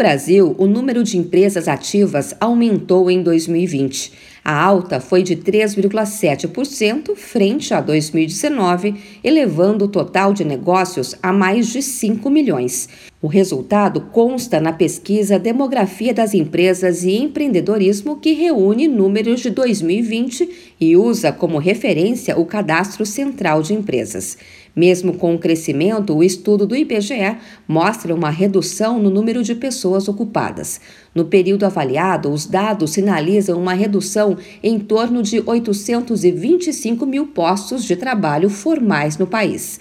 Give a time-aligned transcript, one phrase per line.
[0.00, 4.29] Brasil, o número de empresas ativas aumentou em 2020.
[4.44, 11.68] A alta foi de 3,7% frente a 2019, elevando o total de negócios a mais
[11.68, 12.88] de 5 milhões.
[13.22, 20.48] O resultado consta na pesquisa Demografia das Empresas e Empreendedorismo, que reúne números de 2020
[20.80, 24.38] e usa como referência o Cadastro Central de Empresas.
[24.74, 30.08] Mesmo com o crescimento, o estudo do IBGE mostra uma redução no número de pessoas
[30.08, 30.80] ocupadas.
[31.14, 34.29] No período avaliado, os dados sinalizam uma redução
[34.62, 39.80] em torno de 825 mil postos de trabalho formais no país.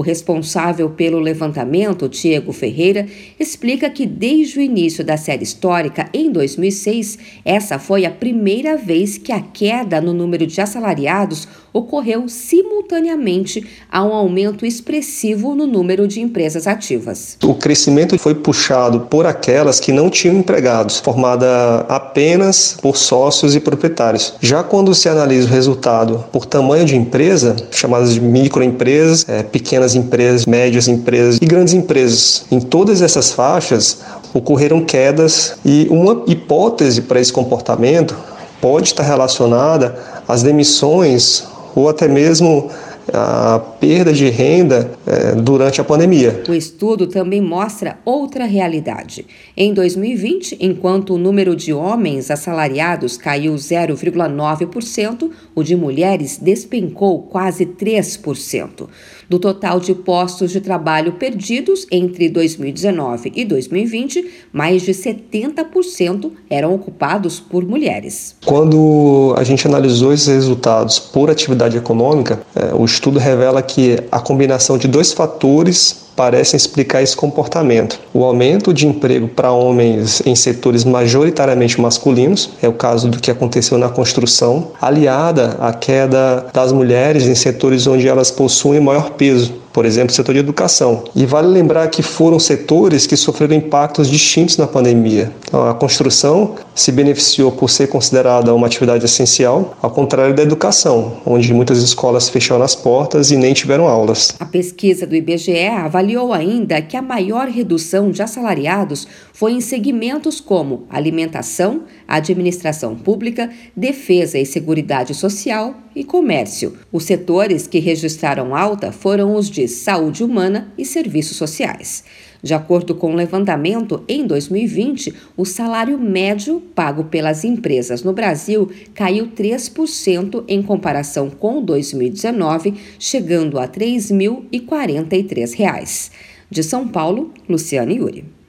[0.00, 3.06] O responsável pelo levantamento, Diego Ferreira,
[3.38, 9.18] explica que desde o início da série histórica, em 2006, essa foi a primeira vez
[9.18, 16.06] que a queda no número de assalariados ocorreu simultaneamente a um aumento expressivo no número
[16.06, 17.36] de empresas ativas.
[17.44, 23.60] O crescimento foi puxado por aquelas que não tinham empregados, formada apenas por sócios e
[23.60, 24.34] proprietários.
[24.40, 29.89] Já quando se analisa o resultado por tamanho de empresa, chamadas de microempresas, é, pequenas
[29.94, 33.98] empresas, médias empresas e grandes empresas, em todas essas faixas
[34.32, 38.16] ocorreram quedas e uma hipótese para esse comportamento
[38.60, 42.70] pode estar relacionada às demissões ou até mesmo
[43.12, 46.42] a perda de renda é, durante a pandemia.
[46.48, 49.26] O estudo também mostra outra realidade.
[49.56, 57.66] Em 2020, enquanto o número de homens assalariados caiu 0,9%, o de mulheres despencou quase
[57.66, 58.88] 3%.
[59.28, 66.74] Do total de postos de trabalho perdidos entre 2019 e 2020, mais de 70% eram
[66.74, 68.34] ocupados por mulheres.
[68.44, 74.20] Quando a gente analisou esses resultados por atividade econômica, é, o estudo revela que a
[74.20, 78.00] combinação de dois fatores parecem explicar esse comportamento.
[78.12, 83.30] O aumento de emprego para homens em setores majoritariamente masculinos, é o caso do que
[83.30, 89.60] aconteceu na construção, aliada à queda das mulheres em setores onde elas possuem maior peso,
[89.72, 91.04] por exemplo, setor de educação.
[91.14, 95.32] E vale lembrar que foram setores que sofreram impactos distintos na pandemia.
[95.46, 101.14] Então, a construção se beneficiou por ser considerada uma atividade essencial, ao contrário da educação,
[101.24, 104.34] onde muitas escolas fecharam as portas e nem tiveram aulas.
[104.40, 105.52] A pesquisa do IBGE
[106.00, 113.50] avaliou ainda que a maior redução de assalariados foi em segmentos como alimentação, administração pública,
[113.76, 116.76] defesa e seguridade social e comércio.
[116.92, 122.04] Os setores que registraram alta foram os de saúde humana e serviços sociais.
[122.42, 128.70] De acordo com o levantamento, em 2020, o salário médio pago pelas empresas no Brasil
[128.94, 136.10] caiu 3% em comparação com 2019, chegando a R$ 3.043.
[136.50, 138.39] De São Paulo, Luciane Yuri.